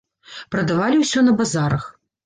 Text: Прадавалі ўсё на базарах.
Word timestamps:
Прадавалі 0.55 0.97
ўсё 1.05 1.27
на 1.31 1.39
базарах. 1.43 1.89